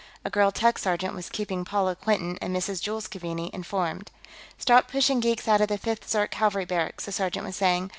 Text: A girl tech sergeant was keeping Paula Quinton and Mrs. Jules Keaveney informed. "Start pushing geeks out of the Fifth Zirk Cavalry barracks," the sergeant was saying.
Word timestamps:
A 0.25 0.31
girl 0.31 0.51
tech 0.51 0.79
sergeant 0.79 1.13
was 1.13 1.29
keeping 1.29 1.63
Paula 1.63 1.95
Quinton 1.95 2.35
and 2.41 2.55
Mrs. 2.55 2.81
Jules 2.81 3.05
Keaveney 3.05 3.51
informed. 3.53 4.09
"Start 4.57 4.87
pushing 4.87 5.19
geeks 5.19 5.47
out 5.47 5.61
of 5.61 5.67
the 5.67 5.77
Fifth 5.77 6.09
Zirk 6.09 6.31
Cavalry 6.31 6.65
barracks," 6.65 7.05
the 7.05 7.11
sergeant 7.11 7.45
was 7.45 7.55
saying. 7.55 7.89